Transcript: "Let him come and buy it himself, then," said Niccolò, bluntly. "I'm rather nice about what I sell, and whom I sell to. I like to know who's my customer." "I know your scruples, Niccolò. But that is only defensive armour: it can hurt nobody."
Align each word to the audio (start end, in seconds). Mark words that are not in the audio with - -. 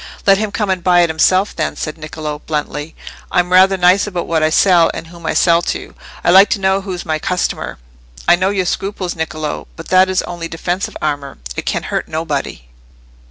"Let 0.25 0.39
him 0.39 0.51
come 0.51 0.71
and 0.71 0.83
buy 0.83 1.01
it 1.01 1.11
himself, 1.11 1.55
then," 1.55 1.75
said 1.75 1.95
Niccolò, 1.97 2.41
bluntly. 2.47 2.95
"I'm 3.31 3.51
rather 3.51 3.77
nice 3.77 4.07
about 4.07 4.25
what 4.25 4.41
I 4.41 4.49
sell, 4.49 4.89
and 4.95 5.05
whom 5.05 5.27
I 5.27 5.35
sell 5.35 5.61
to. 5.61 5.93
I 6.23 6.31
like 6.31 6.49
to 6.49 6.59
know 6.59 6.81
who's 6.81 7.05
my 7.05 7.19
customer." 7.19 7.77
"I 8.27 8.35
know 8.35 8.49
your 8.49 8.65
scruples, 8.65 9.13
Niccolò. 9.13 9.67
But 9.75 9.89
that 9.89 10.09
is 10.09 10.23
only 10.23 10.47
defensive 10.47 10.97
armour: 11.03 11.37
it 11.55 11.67
can 11.67 11.83
hurt 11.83 12.07
nobody." 12.07 12.67